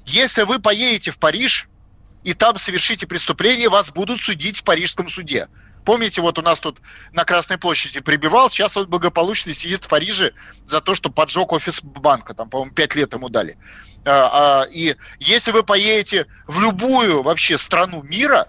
[0.06, 1.69] Если вы поедете в Париж
[2.23, 5.47] и там совершите преступление, вас будут судить в парижском суде.
[5.86, 6.80] Помните, вот у нас тут
[7.13, 10.34] на Красной площади прибивал, сейчас он благополучно сидит в Париже
[10.65, 13.56] за то, что поджег офис банка, там, по-моему, пять лет ему дали.
[14.04, 18.47] А, а, и если вы поедете в любую вообще страну мира,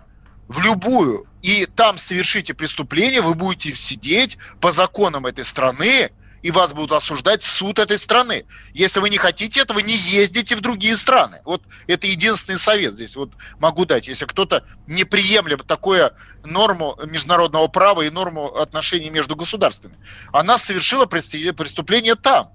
[0.48, 6.10] в любую, и там совершите преступление, вы будете сидеть по законам этой страны,
[6.42, 8.44] и вас будут осуждать суд этой страны.
[8.72, 11.40] Если вы не хотите этого, не ездите в другие страны.
[11.44, 14.06] Вот это единственный совет здесь вот могу дать.
[14.06, 16.12] Если кто-то не приемлем такое
[16.44, 19.96] норму международного права и норму отношений между государствами.
[20.32, 22.50] Она совершила преступление там.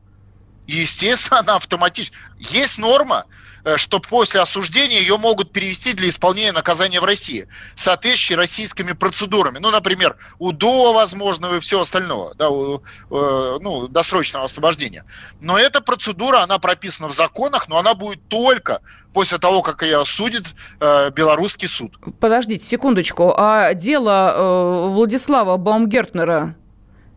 [0.67, 2.15] И, естественно, она автоматически...
[2.39, 3.26] Есть норма,
[3.63, 9.60] э, что после осуждения ее могут перевести для исполнения наказания в России, соответствующей российскими процедурами.
[9.60, 15.06] Ну, например, УДО возможного и все остальное, да, ну, досрочного освобождения.
[15.39, 18.82] Но эта процедура, она прописана в законах, но она будет только
[19.13, 20.45] после того, как ее осудит
[20.80, 21.97] э, белорусский суд.
[22.19, 23.34] Подождите секундочку.
[23.38, 26.56] А дело э, Владислава Баумгертнера,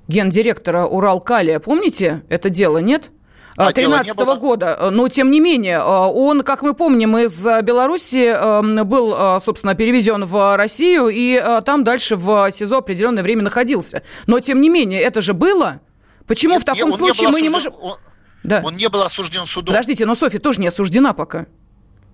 [0.09, 3.11] гендиректора Уралкалия, помните это дело, нет?
[3.57, 4.91] 2013 -го года.
[4.91, 10.25] Но, тем не менее, он, как мы помним, из Беларуси эм, был, э, собственно, перевезен
[10.25, 14.03] в Россию и там дальше в СИЗО определенное время находился.
[14.27, 15.81] Но, тем не менее, это же было.
[16.27, 17.75] Почему Нет, в таком случае мы осужден, не можем...
[17.81, 17.97] Он,
[18.43, 18.61] да.
[18.65, 19.69] он не был осужден судом.
[19.69, 21.47] Подождите, но Софья тоже не осуждена пока.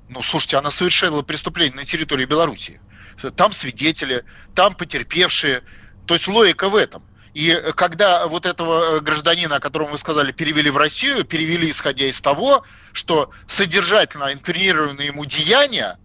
[0.09, 2.81] Ну, слушайте, она совершила преступление на территории Беларуси.
[3.37, 4.25] Там свидетели,
[4.55, 5.63] там потерпевшие.
[6.07, 7.05] То есть логика в этом.
[7.35, 12.07] И когда вот этого э, гражданина, о котором вы сказали, перевели в Россию, перевели исходя
[12.07, 15.99] из того, что содержательно инкриминированные ему деяния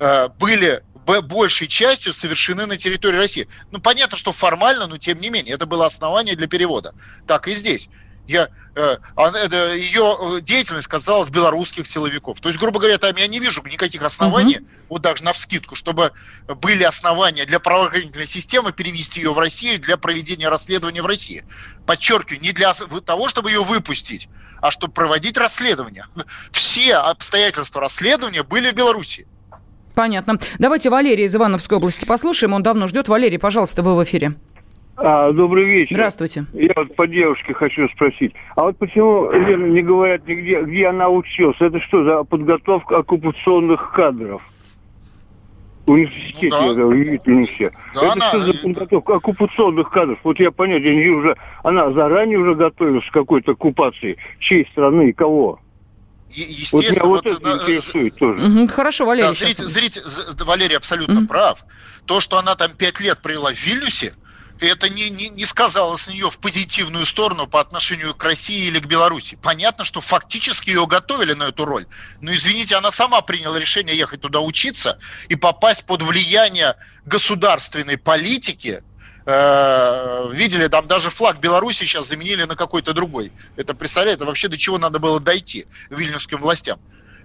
[0.00, 3.48] э, были большей частью совершены на территории России.
[3.70, 6.94] Ну, понятно, что формально, но тем не менее, это было основание для перевода.
[7.26, 7.88] Так и здесь.
[8.28, 8.96] Я, э,
[9.76, 12.40] ее э, деятельность казалась белорусских силовиков.
[12.40, 14.66] То есть, грубо говоря, там я не вижу никаких оснований, угу.
[14.90, 16.12] вот даже на вскидку, чтобы
[16.46, 21.44] были основания для правоохранительной системы перевести ее в Россию для проведения расследования в России.
[21.84, 24.28] Подчеркиваю, не для того, чтобы ее выпустить,
[24.60, 26.06] а чтобы проводить расследование.
[26.52, 29.26] Все обстоятельства расследования были в Беларуси.
[29.94, 30.38] Понятно.
[30.58, 32.54] Давайте Валерия из Ивановской области послушаем.
[32.54, 33.08] Он давно ждет.
[33.08, 34.34] Валерий, пожалуйста, вы в эфире.
[34.96, 35.94] А, добрый вечер.
[35.94, 36.46] Здравствуйте.
[36.52, 38.34] Я вот по девушке хочу спросить.
[38.56, 41.56] А вот почему, Лена, не говорят нигде, где она училась?
[41.60, 44.42] Это что за подготовка оккупационных кадров?
[45.86, 46.86] В университете, ну, да.
[46.86, 47.72] удивительно все.
[47.94, 48.28] Да, это она...
[48.28, 50.18] что за подготовка оккупационных кадров?
[50.22, 55.12] Вот я понятия не уже, она заранее уже готовилась к какой-то оккупации чьей страны и
[55.12, 55.58] кого?
[56.30, 58.46] Естественно, вот, меня вот, вот это интересует тоже.
[58.46, 59.28] Угу, хорошо, Валерий.
[59.28, 60.02] Да, зритель, зритель,
[60.44, 61.26] Валерий абсолютно угу.
[61.26, 61.64] прав.
[62.06, 64.14] То, что она там пять лет провела в Вильнюсе,
[64.66, 68.78] это не, не, не сказалось на нее в позитивную сторону по отношению к России или
[68.78, 69.38] к Беларуси.
[69.42, 71.86] Понятно, что фактически ее готовили на эту роль.
[72.20, 74.98] Но, извините, она сама приняла решение ехать туда учиться
[75.28, 78.82] и попасть под влияние государственной политики,
[79.26, 83.32] э, видели, там даже флаг Беларуси сейчас заменили на какой-то другой.
[83.56, 86.80] Это, представляете, вообще до чего надо было дойти вильнюсским властям.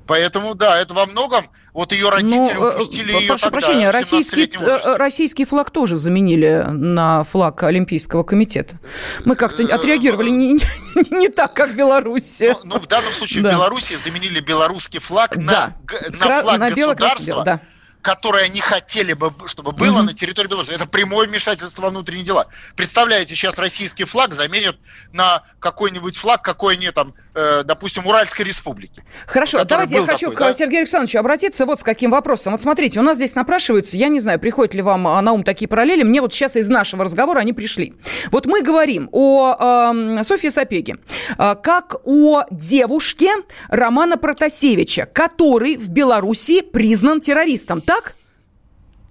[0.08, 4.50] Поэтому, да, это во многом вот ее родители ну, упустили ее прошу тогда, прощения, российский,
[4.58, 8.80] э, российский флаг тоже заменили на флаг Олимпийского комитета.
[9.26, 10.60] Мы как-то э, отреагировали не, не,
[11.20, 12.40] не так, как Беларусь.
[12.40, 13.50] Ну, ну, в данном случае да.
[13.50, 15.76] в Беларуси заменили белорусский флаг да.
[16.12, 17.44] на, на флаг на государства.
[17.44, 17.62] Да
[18.08, 20.04] которое они хотели бы, чтобы было mm-hmm.
[20.04, 20.72] на территории Беларуси.
[20.72, 22.48] Это прямое вмешательство во внутренние дела.
[22.78, 24.78] Представляете, сейчас российский флаг заменят
[25.12, 29.04] на какой-нибудь флаг, какой они там, э, допустим, Уральской республики.
[29.26, 30.54] Хорошо, давайте я хочу такой, к да?
[30.54, 32.54] Сергею Александровичу обратиться вот с каким вопросом.
[32.54, 35.44] Вот смотрите, у нас здесь напрашиваются, я не знаю, приходят ли вам а, на ум
[35.44, 37.94] такие параллели, мне вот сейчас из нашего разговора они пришли.
[38.32, 39.84] Вот мы говорим о
[40.18, 40.96] э, Софье Сапеге,
[41.38, 43.34] э, как о девушке
[43.68, 47.97] Романа Протасевича, который в Беларуси признан террористом так?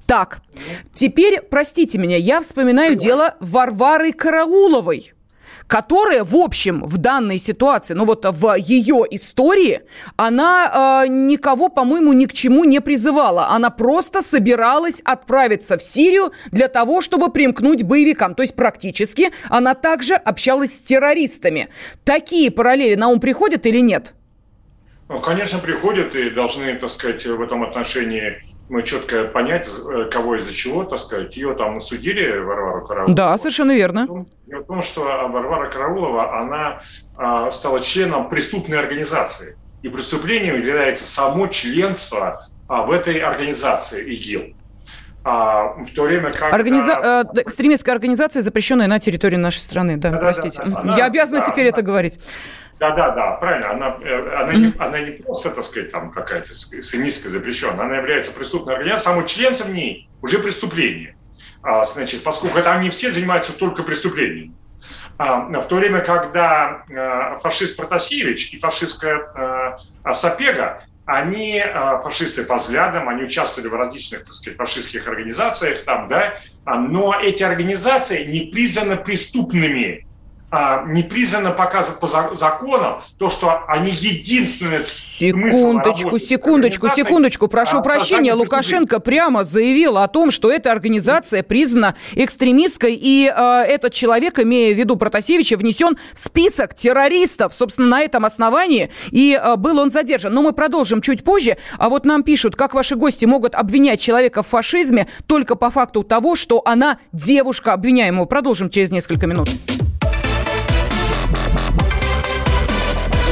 [0.07, 0.41] Так.
[0.93, 5.13] Теперь, простите меня, я вспоминаю дело Варвары Карауловой
[5.67, 9.81] которая, в общем, в данной ситуации, ну вот в ее истории,
[10.17, 13.49] она э, никого, по-моему, ни к чему не призывала.
[13.49, 18.35] Она просто собиралась отправиться в Сирию для того, чтобы примкнуть боевикам.
[18.35, 21.69] То есть практически она также общалась с террористами.
[22.05, 24.15] Такие параллели на ум приходят или нет?
[25.09, 30.37] Ну, конечно, приходят и должны, так сказать, в этом отношении мы четко понять, э, кого
[30.37, 31.37] из-за чего, так сказать.
[31.37, 33.15] Ее там судили, Варвару Караулову.
[33.15, 34.27] Да, совершенно верно.
[34.47, 36.81] Дело в том, что Варвара Караулова, она
[37.17, 39.57] а, стала членом преступной организации.
[39.83, 44.57] И преступлением является само членство а, в этой организации ИГИЛ.
[45.29, 46.55] А, в то время как...
[46.55, 47.25] Организа...
[47.35, 50.63] Э, экстремистская организация, запрещенная на территории нашей страны, да, да простите.
[50.63, 51.71] Да, да, она, Я обязана да, теперь она...
[51.71, 52.21] это говорить.
[52.79, 53.71] Да, да, да, правильно.
[53.71, 54.57] Она, э, она, mm-hmm.
[54.57, 59.27] не, она не просто, так сказать, там какая-то экстремистская запрещенная, она является преступной организацией, само
[59.27, 61.17] членство в ней уже преступление.
[61.63, 64.53] А, значит, поскольку это они все занимаются только преступлениями.
[65.17, 72.45] А, в то время, когда а, фашист Протасевич и фашистская а, Сапега, они а, фашисты
[72.45, 76.35] по взглядам, они участвовали в различных, так сказать, фашистских организациях там, да,
[76.67, 80.06] но эти организации не признаны преступными
[80.87, 84.85] не признано пока по законам то, что они единственные...
[84.85, 87.49] Секундочку, секундочку, секундочку.
[87.49, 93.63] Прошу а, прощения, Лукашенко прямо заявил о том, что эта организация признана экстремистской, и э,
[93.67, 97.55] этот человек, имея в виду Протасевича, внесен в список террористов.
[97.55, 100.33] Собственно, на этом основании и э, был он задержан.
[100.33, 101.57] Но мы продолжим чуть позже.
[101.79, 106.03] А вот нам пишут, как ваши гости могут обвинять человека в фашизме только по факту
[106.03, 108.27] того, что она девушка обвиняемого.
[108.27, 109.49] Продолжим через несколько минут.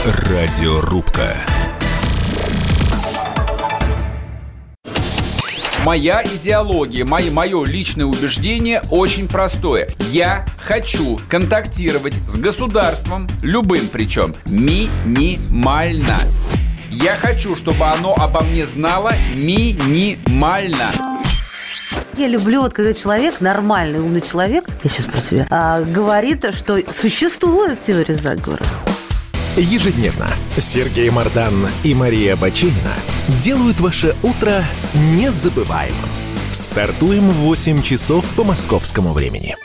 [0.05, 1.35] Радиорубка.
[5.83, 9.89] Моя идеология, мое, мое личное убеждение очень простое.
[10.11, 16.19] Я хочу контактировать с государством, любым причем, минимально.
[16.91, 20.93] Я хочу, чтобы оно обо мне знало минимально.
[22.19, 26.79] Я люблю, вот когда человек, нормальный, умный человек, я сейчас про себя, а, говорит, что
[26.93, 28.63] существует теория заговора.
[29.57, 30.29] Ежедневно
[30.59, 32.93] Сергей Мардан и Мария Бачинина
[33.41, 36.11] делают ваше утро незабываемым.
[36.51, 39.57] Стартуем в 8 часов по московскому времени.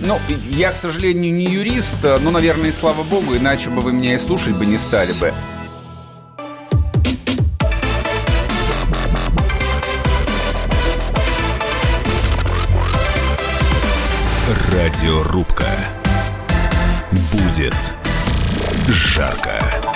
[0.00, 0.18] Ну,
[0.50, 4.18] я, к сожалению, не юрист, но, наверное, и слава богу, иначе бы вы меня и
[4.18, 5.32] слушать бы не стали бы.
[14.70, 15.70] Радиорубка.
[17.32, 17.74] Будет
[18.92, 19.87] жарко.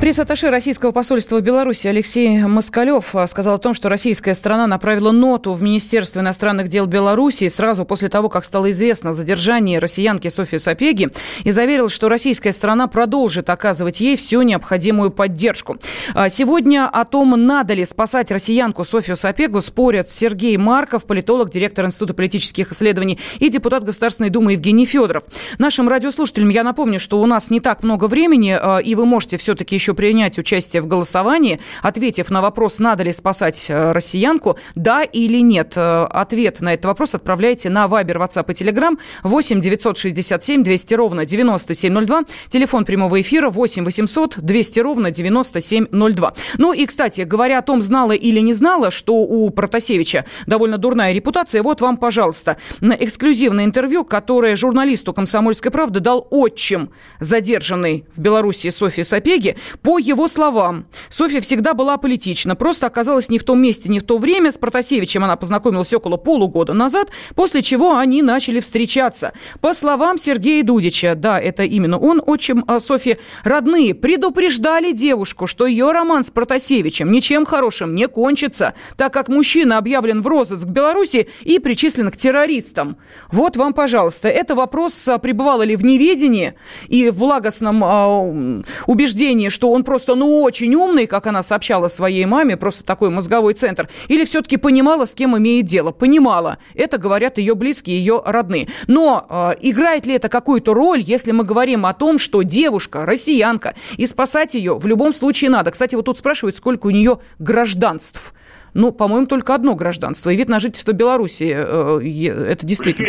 [0.00, 5.10] Пресс-атташе российского посольства в Беларуси Алексей Москалев а, сказал о том, что российская страна направила
[5.10, 10.28] ноту в Министерство иностранных дел Беларуси сразу после того, как стало известно о задержании россиянки
[10.28, 11.10] Софьи Сапеги,
[11.44, 15.76] и заверил, что российская страна продолжит оказывать ей всю необходимую поддержку.
[16.14, 21.84] А, сегодня о том, надо ли спасать россиянку Софью Сапегу, спорят Сергей Марков, политолог, директор
[21.84, 25.24] Института политических исследований и депутат Государственной Думы Евгений Федоров.
[25.58, 29.36] Нашим радиослушателям я напомню, что у нас не так много времени, а, и вы можете
[29.36, 34.56] все-таки еще еще принять участие в голосовании, ответив на вопрос, надо ли спасать э, россиянку,
[34.74, 35.72] да или нет.
[35.76, 41.26] Э, ответ на этот вопрос отправляйте на Вайбер, WhatsApp и Telegram 8 967 200 ровно
[41.26, 46.34] 9702, телефон прямого эфира 8 800 200 ровно 9702.
[46.58, 51.12] Ну и, кстати, говоря о том, знала или не знала, что у Протасевича довольно дурная
[51.12, 58.70] репутация, вот вам, пожалуйста, эксклюзивное интервью, которое журналисту «Комсомольской правды» дал отчим задержанный в Беларуси
[58.70, 59.56] Софии Сапеги.
[59.82, 64.02] По его словам, Софья всегда была политична, просто оказалась не в том месте, не в
[64.02, 64.52] то время.
[64.52, 69.32] С Протасевичем она познакомилась около полугода назад, после чего они начали встречаться.
[69.60, 75.66] По словам Сергея Дудича, да, это именно он, отчим а Софьи, родные предупреждали девушку, что
[75.66, 80.70] ее роман с Протасевичем ничем хорошим не кончится, так как мужчина объявлен в розыск в
[80.70, 82.98] Беларуси и причислен к террористам.
[83.32, 86.54] Вот вам, пожалуйста, это вопрос, а, пребывала ли в неведении
[86.88, 92.24] и в благостном э, убеждении, что он просто, ну, очень умный, как она сообщала своей
[92.26, 95.92] маме, просто такой мозговой центр, или все-таки понимала, с кем имеет дело?
[95.92, 96.58] Понимала.
[96.74, 98.68] Это говорят ее близкие, ее родные.
[98.86, 103.74] Но э, играет ли это какую-то роль, если мы говорим о том, что девушка, россиянка,
[103.96, 105.70] и спасать ее в любом случае надо?
[105.70, 108.34] Кстати, вот тут спрашивают, сколько у нее гражданств.
[108.74, 110.30] Ну, по-моему, только одно гражданство.
[110.30, 113.08] И вид на жительство Беларуси э, это действительно...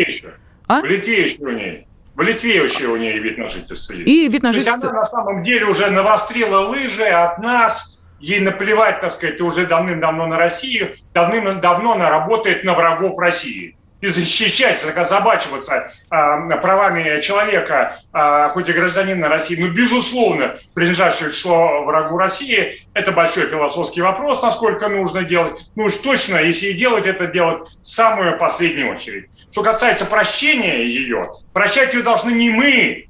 [0.67, 0.81] А?
[0.81, 1.87] В Литве еще у нее.
[2.21, 4.07] В Литве еще у нее вид на жительство есть.
[4.07, 4.79] И вид на жительство.
[4.79, 9.41] То есть она на самом деле уже навострила лыжи от нас, ей наплевать, так сказать,
[9.41, 13.75] уже давным-давно на Россию, давным-давно она работает на врагов России.
[14.01, 21.33] И защищать, забачиваться а, правами человека, а, хоть и гражданина России, но, безусловно, принадлежащего к
[21.33, 25.59] числу врагу России, это большой философский вопрос, насколько нужно делать.
[25.75, 29.27] Ну уж точно, если и делать, это делать в самую последнюю очередь.
[29.51, 33.07] Что касается прощения ее, прощать ее должны не мы.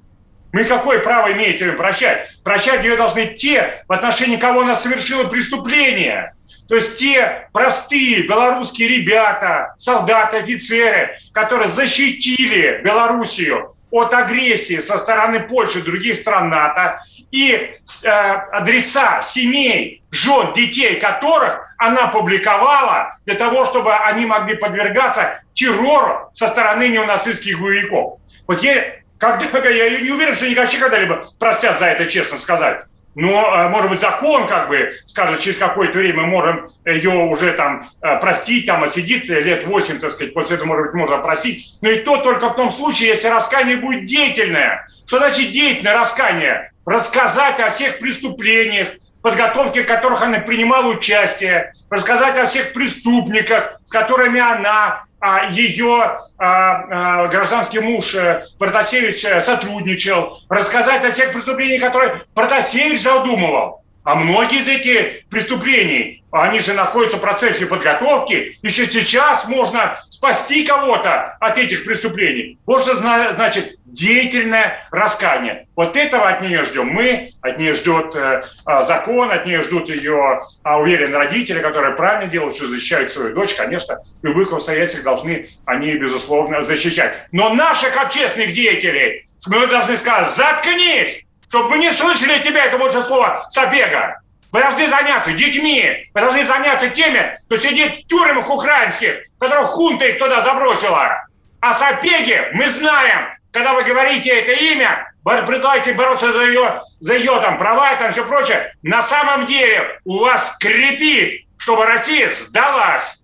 [0.51, 2.27] Мы какое право имеем ее прощать?
[2.43, 6.33] Прощать ее должны те, в отношении кого она совершила преступление.
[6.67, 15.41] То есть те простые белорусские ребята, солдаты, офицеры, которые защитили Белоруссию от агрессии со стороны
[15.41, 16.99] Польши и других стран НАТО,
[17.31, 17.73] и
[18.03, 26.29] э, адреса семей, жен, детей которых она публиковала для того, чтобы они могли подвергаться террору
[26.33, 28.19] со стороны неонацистских боевиков.
[28.47, 32.85] Вот я, когда, я не уверен, что они вообще когда-либо простят за это, честно сказать.
[33.15, 37.51] Но, э, может быть, закон как бы скажет, через какое-то время мы можем ее уже
[37.53, 41.77] там э, простить, там, отсидит лет 8, так сказать, после этого, может быть, можно простить.
[41.81, 44.87] Но и то только в том случае, если раскаяние будет деятельное.
[45.05, 46.71] Что значит деятельное раскаяние?
[46.85, 48.89] Рассказать о всех преступлениях,
[49.21, 57.25] подготовке которых она принимала участие, рассказать о всех преступниках, с которыми она а ее а,
[57.25, 63.80] а, гражданский муж э, Протасевич э, сотрудничал, рассказать о всех преступлениях, которые Протасевич задумывал.
[64.03, 68.57] А многие из этих преступлений, они же находятся в процессе подготовки.
[68.61, 72.57] Еще сейчас можно спасти кого-то от этих преступлений.
[72.65, 75.67] Вот что значит деятельное раскаяние.
[75.75, 79.89] Вот этого от нее ждем мы, от нее ждет э, а, закон, от нее ждут
[79.89, 83.53] ее а, уверенные родители, которые правильно делают, что защищают свою дочь.
[83.55, 87.25] Конечно, в любых обстоятельствах должны они, безусловно, защищать.
[87.33, 92.77] Но наших общественных деятелей мы должны сказать, заткнись, чтобы мы не слышали от тебя это
[92.77, 94.21] больше слова «собега».
[94.53, 100.05] Вы должны заняться детьми, вы должны заняться теми, кто сидит в тюрьмах украинских, которых хунта
[100.05, 101.25] их туда забросила.
[101.59, 105.11] А Сапеги мы знаем, когда вы говорите это имя,
[105.45, 109.99] призываете бороться за ее, за ее там, права и там все прочее, на самом деле
[110.05, 113.20] у вас крепит, чтобы Россия сдалась.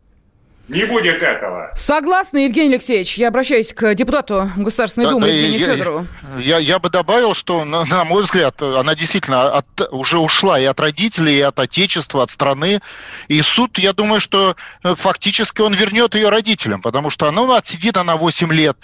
[0.67, 1.71] Не будет этого.
[1.75, 3.17] Согласна, Евгений Алексеевич.
[3.17, 6.07] Я обращаюсь к депутату Государственной да, Думы да, Евгению я, Федорову.
[6.39, 10.65] Я, я бы добавил, что, на, на мой взгляд, она действительно от, уже ушла и
[10.65, 12.81] от родителей, и от отечества, от страны.
[13.29, 17.95] И суд, я думаю, что э, фактически он вернет ее родителям, потому что ну, отсидит
[17.95, 18.77] она 8 лет.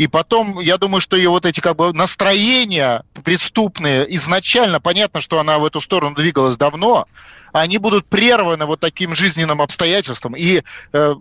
[0.00, 5.38] И потом, я думаю, что ее вот эти как бы настроения преступные, изначально понятно, что
[5.38, 7.06] она в эту сторону двигалась давно,
[7.52, 10.34] они будут прерваны вот таким жизненным обстоятельством.
[10.36, 10.62] И
[10.94, 11.14] э,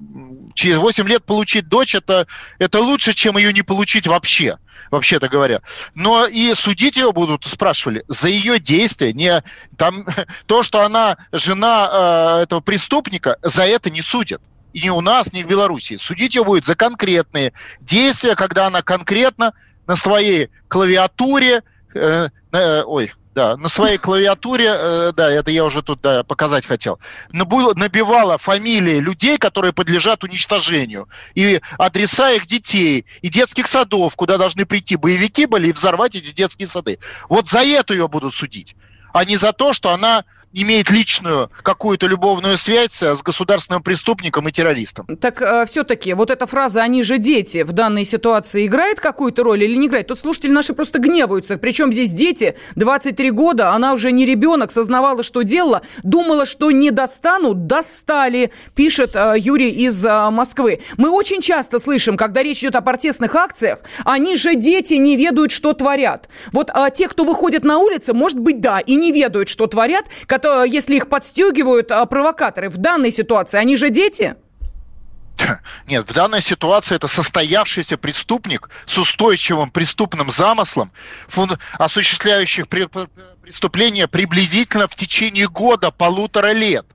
[0.53, 2.25] через 8 лет получить дочь это,
[2.57, 4.57] это лучше, чем ее не получить вообще,
[4.91, 5.59] вообще-то говоря.
[5.93, 9.11] Но и судить ее будут, спрашивали, за ее действия.
[9.11, 9.43] Не,
[9.75, 10.05] там,
[10.45, 14.41] то, что она жена э, этого преступника, за это не судят.
[14.73, 15.97] И ни у нас, ни в Беларуси.
[15.97, 19.53] Судить ее будет за конкретные действия, когда она конкретно
[19.87, 21.63] на своей клавиатуре,
[21.95, 26.65] э, э, ой, да, на своей клавиатуре, э, да, это я уже тут да, показать
[26.65, 26.99] хотел,
[27.31, 34.65] набивала фамилии людей, которые подлежат уничтожению, и адреса их детей, и детских садов, куда должны
[34.65, 36.99] прийти боевики были и взорвать эти детские сады.
[37.29, 38.75] Вот за это ее будут судить,
[39.13, 44.51] а не за то, что она имеет личную какую-то любовную связь с государственным преступником и
[44.51, 45.05] террористом.
[45.17, 49.63] Так э, все-таки вот эта фраза «они же дети» в данной ситуации играет какую-то роль
[49.63, 50.07] или не играет?
[50.07, 51.57] Тут слушатели наши просто гневаются.
[51.57, 56.91] Причем здесь дети, 23 года, она уже не ребенок, сознавала, что делала, думала, что не
[56.91, 60.81] достанут, достали, пишет э, Юрий из э, Москвы.
[60.97, 65.51] Мы очень часто слышим, когда речь идет о протестных акциях, они же дети не ведают,
[65.51, 66.29] что творят.
[66.51, 70.05] Вот э, те, кто выходит на улицы, может быть, да, и не ведают, что творят,
[70.45, 74.35] если их подстегивают а, провокаторы в данной ситуации, они же дети?
[75.87, 80.91] Нет, в данной ситуации это состоявшийся преступник с устойчивым преступным замыслом,
[81.27, 81.57] фун...
[81.77, 86.85] осуществляющих преступления приблизительно в течение года, полутора лет.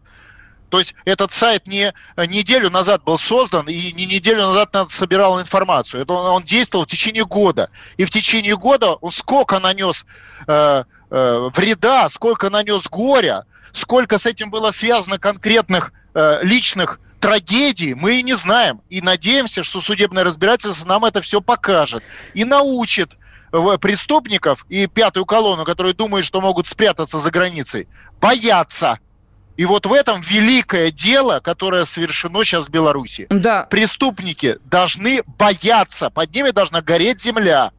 [0.70, 6.02] То есть этот сайт не неделю назад был создан и не неделю назад собирал информацию.
[6.02, 7.70] Это он, он действовал в течение года.
[7.96, 10.04] И в течение года он сколько нанес
[10.48, 10.84] э,
[11.14, 18.18] э, вреда, сколько нанес горя, сколько с этим было связано конкретных э, личных трагедий, мы
[18.18, 18.82] и не знаем.
[18.90, 22.02] И надеемся, что судебное разбирательство нам это все покажет
[22.34, 23.12] и научит
[23.52, 27.86] э, преступников и пятую колонну, которые думают, что могут спрятаться за границей,
[28.20, 28.98] бояться.
[29.56, 33.28] И вот в этом великое дело, которое совершено сейчас в Беларуси.
[33.30, 33.68] Да.
[33.70, 37.70] Преступники должны бояться, под ними должна гореть земля.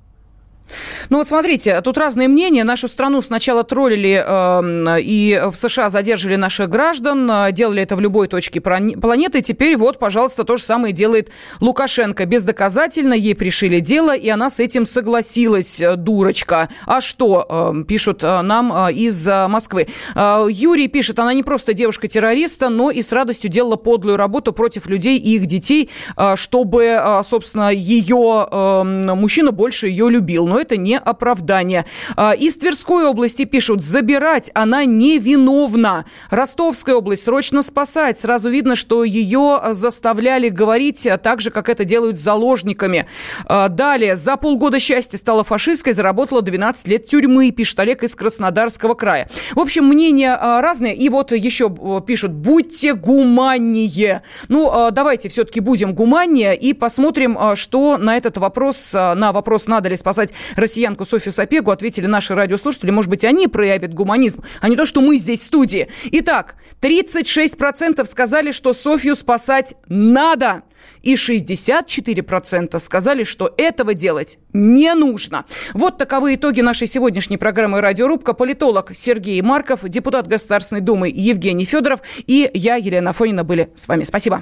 [1.09, 2.63] Ну вот смотрите, тут разные мнения.
[2.63, 8.01] Нашу страну сначала троллили э, и в США задерживали наших граждан, э, делали это в
[8.01, 9.41] любой точке планеты.
[9.41, 12.25] Теперь вот, пожалуйста, то же самое делает Лукашенко.
[12.25, 16.69] Бездоказательно ей пришили дело, и она с этим согласилась, э, дурочка.
[16.85, 19.87] А что, э, пишут э, нам э, из Москвы.
[20.15, 24.87] Э, Юрий пишет, она не просто девушка-террориста, но и с радостью делала подлую работу против
[24.87, 30.61] людей и их детей, э, чтобы, э, собственно, ее э, мужчина больше ее любил но
[30.61, 31.85] это не оправдание.
[32.15, 36.05] А, из Тверской области пишут, забирать она невиновна.
[36.29, 38.17] Ростовская область срочно спасать.
[38.17, 43.05] Сразу видно, что ее заставляли говорить так же, как это делают с заложниками.
[43.45, 48.93] А, далее, за полгода счастья стала фашисткой, заработала 12 лет тюрьмы, пишет Олег из Краснодарского
[48.93, 49.29] края.
[49.55, 50.95] В общем, мнения а, разные.
[50.95, 51.69] И вот еще
[52.07, 54.21] пишут, будьте гуманнее.
[54.47, 59.97] Ну, давайте все-таки будем гуманнее и посмотрим, что на этот вопрос, на вопрос, надо ли
[59.97, 62.91] спасать россиянку Софью Сапегу, ответили наши радиослушатели.
[62.91, 65.87] Может быть, они проявят гуманизм, а не то, что мы здесь в студии.
[66.11, 70.63] Итак, 36% сказали, что Софью спасать надо
[71.05, 75.45] и 64% сказали, что этого делать не нужно.
[75.73, 78.33] Вот таковы итоги нашей сегодняшней программы «Радиорубка».
[78.33, 84.03] Политолог Сергей Марков, депутат Государственной Думы Евгений Федоров и я, Елена Фонина, были с вами.
[84.03, 84.41] Спасибо.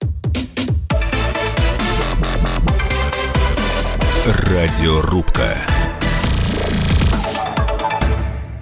[4.25, 5.57] Радиорубка.